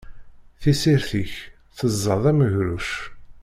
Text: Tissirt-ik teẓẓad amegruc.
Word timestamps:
Tissirt-ik 0.61 1.33
teẓẓad 1.77 2.23
amegruc. 2.31 2.87